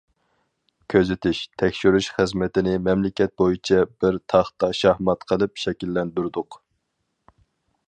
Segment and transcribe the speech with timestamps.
[0.93, 6.61] كۆزىتىش- تەكشۈرۈش خىزمىتىنى مەملىكەت بويىچە« بىر تاختا شاھمات» قىلىپ شەكىللەندۈردۇق.